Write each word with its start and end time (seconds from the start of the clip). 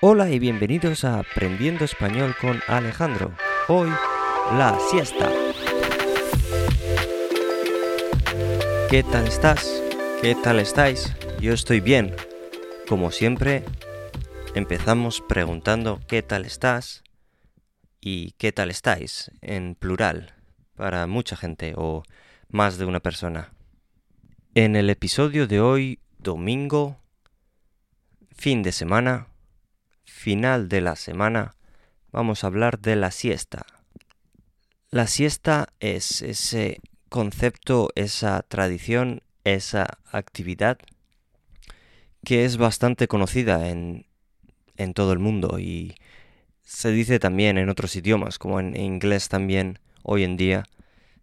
Hola 0.00 0.30
y 0.30 0.38
bienvenidos 0.38 1.02
a 1.02 1.18
Aprendiendo 1.18 1.84
Español 1.84 2.36
con 2.40 2.60
Alejandro. 2.68 3.34
Hoy, 3.66 3.88
la 4.52 4.78
siesta. 4.92 5.28
¿Qué 8.88 9.02
tal 9.02 9.26
estás? 9.26 9.82
¿Qué 10.22 10.36
tal 10.36 10.60
estáis? 10.60 11.16
Yo 11.40 11.52
estoy 11.52 11.80
bien. 11.80 12.14
Como 12.88 13.10
siempre, 13.10 13.64
empezamos 14.54 15.20
preguntando 15.20 15.98
¿qué 16.06 16.22
tal 16.22 16.44
estás? 16.44 17.02
y 18.00 18.30
¿qué 18.38 18.52
tal 18.52 18.70
estáis? 18.70 19.32
en 19.40 19.74
plural, 19.74 20.32
para 20.76 21.08
mucha 21.08 21.34
gente 21.34 21.74
o 21.76 22.04
más 22.48 22.78
de 22.78 22.84
una 22.84 23.00
persona. 23.00 23.52
En 24.54 24.76
el 24.76 24.90
episodio 24.90 25.48
de 25.48 25.60
hoy, 25.60 25.98
domingo, 26.18 27.00
fin 28.30 28.62
de 28.62 28.70
semana, 28.70 29.26
final 30.28 30.68
de 30.68 30.82
la 30.82 30.94
semana, 30.94 31.54
vamos 32.12 32.44
a 32.44 32.48
hablar 32.48 32.80
de 32.80 32.96
la 32.96 33.10
siesta. 33.10 33.64
La 34.90 35.06
siesta 35.06 35.72
es 35.80 36.20
ese 36.20 36.82
concepto, 37.08 37.88
esa 37.94 38.42
tradición, 38.42 39.22
esa 39.44 39.96
actividad 40.12 40.76
que 42.26 42.44
es 42.44 42.58
bastante 42.58 43.08
conocida 43.08 43.70
en, 43.70 44.04
en 44.76 44.92
todo 44.92 45.14
el 45.14 45.18
mundo 45.18 45.58
y 45.58 45.94
se 46.62 46.90
dice 46.90 47.18
también 47.18 47.56
en 47.56 47.70
otros 47.70 47.96
idiomas, 47.96 48.38
como 48.38 48.60
en 48.60 48.76
inglés 48.76 49.30
también 49.30 49.78
hoy 50.02 50.24
en 50.24 50.36
día 50.36 50.64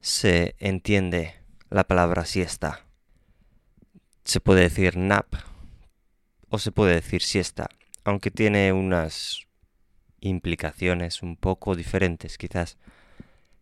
se 0.01 0.55
entiende 0.57 1.35
la 1.69 1.83
palabra 1.83 2.25
siesta 2.25 2.83
se 4.23 4.39
puede 4.39 4.61
decir 4.61 4.97
nap 4.97 5.27
o 6.49 6.57
se 6.57 6.71
puede 6.71 6.95
decir 6.95 7.21
siesta, 7.21 7.69
aunque 8.05 8.31
tiene 8.31 8.71
unas 8.71 9.47
implicaciones 10.21 11.21
un 11.21 11.35
poco 11.35 11.75
diferentes 11.75 12.37
quizás. 12.37 12.77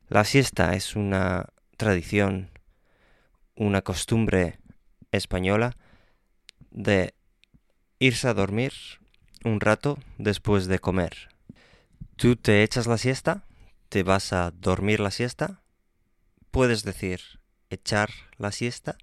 La 0.10 0.26
siesta 0.26 0.76
es 0.76 0.96
una 0.96 1.48
tradición, 1.78 2.52
una 3.56 3.82
costumbre 3.82 4.60
española 5.12 5.76
de 6.72 7.16
irse 8.00 8.28
a 8.28 8.34
dormir 8.34 8.74
un 9.46 9.60
rato 9.60 9.98
después 10.18 10.68
de 10.68 10.80
comer. 10.80 11.30
¿Tú 12.18 12.36
te 12.36 12.64
echas 12.64 12.86
la 12.86 12.98
siesta? 12.98 13.46
¿Te 13.90 14.04
vas 14.04 14.34
a 14.34 14.52
dormir 14.52 15.00
la 15.00 15.12
siesta? 15.12 15.62
Puedes 16.52 16.84
decir 16.84 17.22
echar 17.70 18.10
la 18.38 18.52
siesta 18.52 18.98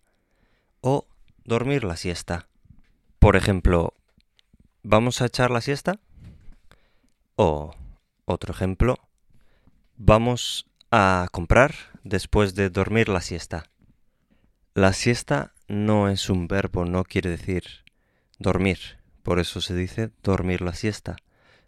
o 0.80 1.06
dormir 1.44 1.84
la 1.84 1.96
siesta. 1.96 2.48
Por 3.18 3.36
ejemplo, 3.36 3.94
¿vamos 4.82 5.20
a 5.20 5.26
echar 5.26 5.50
la 5.50 5.60
siesta? 5.60 6.00
O 7.36 7.74
otro 8.24 8.52
ejemplo, 8.52 8.96
vamos 9.96 10.66
a 10.90 11.28
comprar 11.32 11.74
después 12.04 12.54
de 12.54 12.70
dormir 12.70 13.08
la 13.08 13.20
siesta. 13.20 13.64
La 14.74 14.92
siesta 14.92 15.52
no 15.68 16.08
es 16.08 16.30
un 16.30 16.48
verbo, 16.48 16.84
no 16.84 17.04
quiere 17.04 17.30
decir 17.30 17.64
dormir. 18.38 18.78
Por 19.22 19.38
eso 19.38 19.60
se 19.60 19.74
dice 19.74 20.10
dormir 20.22 20.60
la 20.62 20.74
siesta. 20.74 21.16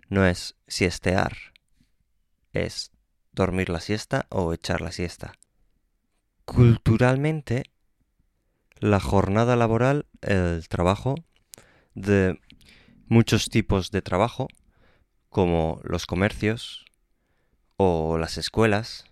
No 0.08 0.26
es 0.26 0.56
siestear. 0.66 1.36
Es 2.52 2.92
dormir 3.32 3.68
la 3.68 3.80
siesta 3.80 4.26
o 4.28 4.52
echar 4.52 4.80
la 4.80 4.92
siesta. 4.92 5.34
Culturalmente 6.44 7.64
la 8.78 9.00
jornada 9.00 9.56
laboral, 9.56 10.06
el 10.22 10.68
trabajo 10.68 11.14
de 11.94 12.40
muchos 13.12 13.50
tipos 13.50 13.90
de 13.90 14.00
trabajo, 14.00 14.48
como 15.28 15.82
los 15.84 16.06
comercios 16.06 16.86
o 17.76 18.16
las 18.16 18.38
escuelas, 18.38 19.04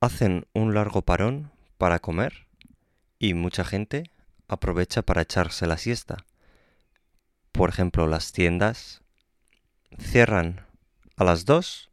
hacen 0.00 0.46
un 0.52 0.74
largo 0.74 1.02
parón 1.02 1.50
para 1.76 1.98
comer 1.98 2.46
y 3.18 3.34
mucha 3.34 3.64
gente 3.64 4.12
aprovecha 4.46 5.02
para 5.02 5.22
echarse 5.22 5.66
la 5.66 5.76
siesta. 5.76 6.18
Por 7.50 7.68
ejemplo, 7.68 8.06
las 8.06 8.30
tiendas 8.30 9.02
cierran 9.98 10.64
a 11.16 11.24
las 11.24 11.44
2 11.46 11.90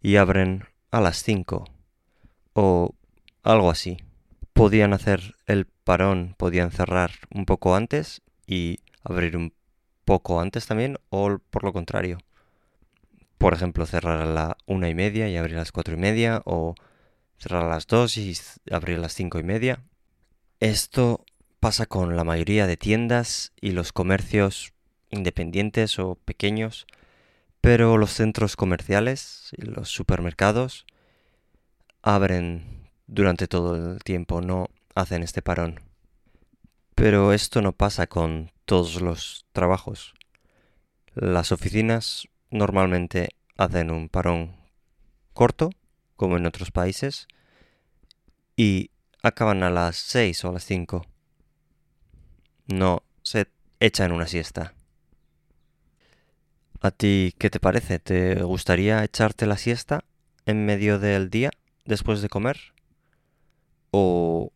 y 0.00 0.16
abren 0.16 0.64
a 0.90 1.02
las 1.02 1.22
5 1.22 1.66
o 2.54 2.94
algo 3.42 3.70
así 3.70 3.98
podían 4.54 4.94
hacer 4.94 5.34
el 5.44 5.66
parón, 5.66 6.34
podían 6.38 6.70
cerrar 6.70 7.10
un 7.30 7.44
poco 7.44 7.76
antes 7.76 8.22
y 8.46 8.78
abrir 9.04 9.36
un 9.36 9.52
poco 10.04 10.40
antes 10.40 10.66
también, 10.66 10.98
o 11.10 11.38
por 11.50 11.64
lo 11.64 11.72
contrario. 11.72 12.18
Por 13.38 13.54
ejemplo, 13.54 13.86
cerrar 13.86 14.20
a 14.20 14.26
la 14.26 14.56
una 14.66 14.88
y 14.88 14.94
media 14.94 15.28
y 15.28 15.36
abrir 15.36 15.56
a 15.56 15.60
las 15.60 15.72
cuatro 15.72 15.94
y 15.94 15.98
media, 15.98 16.42
o 16.44 16.74
cerrar 17.38 17.64
a 17.64 17.68
las 17.68 17.86
dos 17.86 18.16
y 18.16 18.36
abrir 18.70 18.98
a 18.98 19.00
las 19.00 19.14
cinco 19.14 19.38
y 19.38 19.42
media. 19.42 19.82
Esto 20.60 21.24
pasa 21.60 21.86
con 21.86 22.16
la 22.16 22.24
mayoría 22.24 22.66
de 22.66 22.76
tiendas 22.76 23.52
y 23.60 23.72
los 23.72 23.92
comercios 23.92 24.72
independientes 25.10 25.98
o 25.98 26.16
pequeños, 26.16 26.86
pero 27.60 27.98
los 27.98 28.10
centros 28.12 28.56
comerciales 28.56 29.50
y 29.56 29.62
los 29.62 29.88
supermercados 29.88 30.86
abren 32.02 32.90
durante 33.06 33.46
todo 33.46 33.76
el 33.76 34.02
tiempo, 34.02 34.40
no 34.40 34.70
hacen 34.94 35.22
este 35.22 35.42
parón. 35.42 35.80
Pero 36.94 37.32
esto 37.32 37.62
no 37.62 37.72
pasa 37.72 38.06
con 38.06 38.50
todos 38.72 39.02
los 39.02 39.44
trabajos. 39.52 40.14
Las 41.14 41.52
oficinas 41.52 42.26
normalmente 42.50 43.28
hacen 43.58 43.90
un 43.90 44.08
parón 44.08 44.56
corto, 45.34 45.68
como 46.16 46.38
en 46.38 46.46
otros 46.46 46.70
países, 46.70 47.28
y 48.56 48.90
acaban 49.22 49.62
a 49.62 49.68
las 49.68 49.96
6 49.96 50.46
o 50.46 50.48
a 50.48 50.52
las 50.52 50.64
5. 50.64 51.04
No 52.68 53.02
se 53.20 53.48
echan 53.78 54.10
una 54.10 54.26
siesta. 54.26 54.72
¿A 56.80 56.92
ti 56.92 57.34
qué 57.38 57.50
te 57.50 57.60
parece? 57.60 57.98
¿Te 57.98 58.42
gustaría 58.42 59.04
echarte 59.04 59.44
la 59.44 59.58
siesta 59.58 60.02
en 60.46 60.64
medio 60.64 60.98
del 60.98 61.28
día 61.28 61.50
después 61.84 62.22
de 62.22 62.30
comer? 62.30 62.72
¿O 63.90 64.50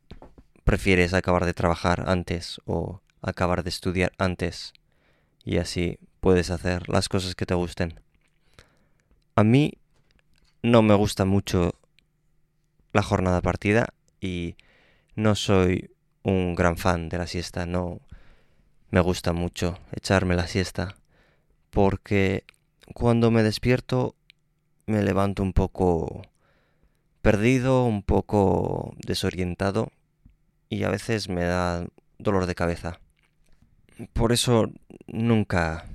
prefieres 0.64 1.12
acabar 1.12 1.44
de 1.44 1.52
trabajar 1.52 2.08
antes 2.08 2.62
o 2.64 3.02
acabar 3.22 3.62
de 3.62 3.70
estudiar 3.70 4.12
antes 4.18 4.72
y 5.44 5.58
así 5.58 5.98
puedes 6.20 6.50
hacer 6.50 6.88
las 6.88 7.08
cosas 7.08 7.34
que 7.34 7.46
te 7.46 7.54
gusten? 7.54 8.00
A 9.34 9.44
mí 9.44 9.72
no 10.62 10.82
me 10.82 10.94
gusta 10.94 11.24
mucho 11.24 11.72
la 12.92 13.02
jornada 13.02 13.40
partida 13.42 13.94
y 14.20 14.56
no 15.14 15.34
soy 15.34 15.90
un 16.22 16.54
gran 16.54 16.76
fan 16.76 17.08
de 17.08 17.18
la 17.18 17.26
siesta, 17.26 17.66
no 17.66 18.00
me 18.90 19.00
gusta 19.00 19.32
mucho 19.32 19.78
echarme 19.92 20.34
la 20.34 20.46
siesta 20.46 20.96
porque 21.70 22.44
cuando 22.94 23.30
me 23.30 23.42
despierto 23.42 24.14
me 24.86 25.02
levanto 25.02 25.42
un 25.42 25.52
poco 25.52 26.22
perdido, 27.20 27.84
un 27.84 28.02
poco 28.02 28.94
desorientado 28.98 29.90
y 30.68 30.84
a 30.84 30.90
veces 30.90 31.28
me 31.28 31.44
da 31.44 31.86
dolor 32.18 32.46
de 32.46 32.54
cabeza. 32.54 33.00
Por 34.12 34.32
eso 34.32 34.70
nunca 35.06 35.86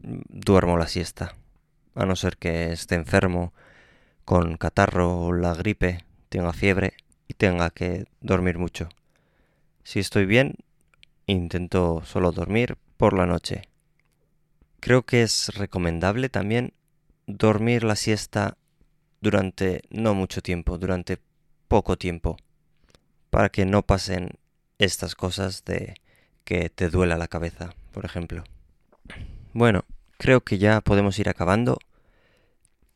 duermo 0.00 0.78
la 0.78 0.88
siesta, 0.88 1.34
a 1.94 2.06
no 2.06 2.16
ser 2.16 2.38
que 2.38 2.72
esté 2.72 2.94
enfermo 2.94 3.52
con 4.24 4.56
catarro 4.56 5.26
o 5.26 5.32
la 5.32 5.52
gripe, 5.54 6.04
tenga 6.30 6.54
fiebre 6.54 6.94
y 7.28 7.34
tenga 7.34 7.68
que 7.68 8.06
dormir 8.20 8.58
mucho. 8.58 8.88
Si 9.84 10.00
estoy 10.00 10.24
bien, 10.24 10.54
intento 11.26 12.02
solo 12.06 12.32
dormir 12.32 12.78
por 12.96 13.12
la 13.12 13.26
noche. 13.26 13.68
Creo 14.80 15.02
que 15.02 15.22
es 15.22 15.54
recomendable 15.54 16.30
también 16.30 16.72
dormir 17.26 17.84
la 17.84 17.96
siesta 17.96 18.56
durante 19.20 19.82
no 19.90 20.14
mucho 20.14 20.40
tiempo, 20.40 20.78
durante 20.78 21.18
poco 21.68 21.98
tiempo, 21.98 22.36
para 23.28 23.50
que 23.50 23.66
no 23.66 23.82
pasen 23.82 24.38
estas 24.78 25.14
cosas 25.14 25.64
de 25.64 25.94
que 26.44 26.70
te 26.70 26.88
duela 26.88 27.16
la 27.16 27.28
cabeza, 27.28 27.74
por 27.92 28.04
ejemplo. 28.04 28.44
Bueno, 29.52 29.84
creo 30.18 30.40
que 30.42 30.58
ya 30.58 30.80
podemos 30.80 31.18
ir 31.18 31.28
acabando. 31.28 31.78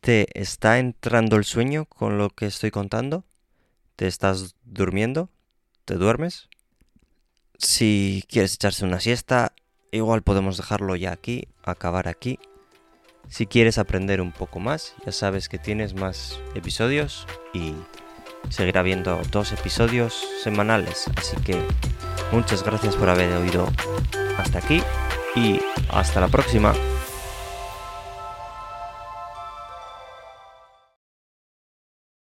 ¿Te 0.01 0.27
está 0.39 0.79
entrando 0.79 1.35
el 1.35 1.43
sueño 1.43 1.85
con 1.85 2.17
lo 2.17 2.29
que 2.29 2.45
estoy 2.45 2.71
contando? 2.71 3.23
¿Te 3.95 4.07
estás 4.07 4.55
durmiendo? 4.63 5.29
¿Te 5.85 5.95
duermes? 5.95 6.49
Si 7.57 8.23
quieres 8.29 8.53
echarse 8.53 8.85
una 8.85 8.99
siesta, 8.99 9.53
igual 9.91 10.21
podemos 10.21 10.57
dejarlo 10.57 10.95
ya 10.95 11.11
aquí, 11.11 11.47
acabar 11.63 12.07
aquí 12.07 12.39
si 13.29 13.45
quieres 13.45 13.77
aprender 13.77 14.21
un 14.21 14.31
poco 14.31 14.59
más, 14.59 14.95
ya 15.05 15.11
sabes 15.11 15.49
que 15.49 15.57
tienes 15.57 15.93
más 15.93 16.39
episodios 16.55 17.27
y 17.53 17.73
seguirá 18.49 18.81
habiendo 18.81 19.21
dos 19.31 19.51
episodios 19.51 20.25
semanales. 20.43 21.05
Así 21.15 21.35
que 21.37 21.61
muchas 22.31 22.63
gracias 22.63 22.95
por 22.95 23.09
haber 23.09 23.33
oído 23.33 23.67
hasta 24.37 24.59
aquí 24.59 24.81
y 25.35 25.59
hasta 25.89 26.19
la 26.19 26.27
próxima. 26.27 26.73